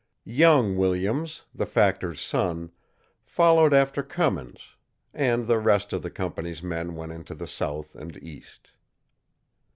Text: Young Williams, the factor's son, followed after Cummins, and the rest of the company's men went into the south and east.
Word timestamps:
Young 0.25 0.77
Williams, 0.77 1.43
the 1.53 1.67
factor's 1.67 2.19
son, 2.19 2.71
followed 3.23 3.71
after 3.71 4.01
Cummins, 4.01 4.69
and 5.13 5.45
the 5.45 5.59
rest 5.59 5.93
of 5.93 6.01
the 6.01 6.09
company's 6.09 6.63
men 6.63 6.95
went 6.95 7.11
into 7.11 7.35
the 7.35 7.45
south 7.47 7.93
and 7.95 8.17
east. 8.17 8.71